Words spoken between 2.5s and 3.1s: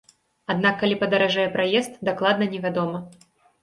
невядома.